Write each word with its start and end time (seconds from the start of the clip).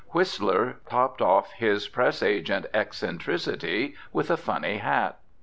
Whistler 0.15 0.77
topped 0.89 1.21
off 1.21 1.51
his 1.51 1.87
press 1.87 2.23
agent 2.23 2.65
eccentricity 2.73 3.93
with 4.11 4.31
a 4.31 4.35
funny 4.37 4.77
hat. 4.77 5.19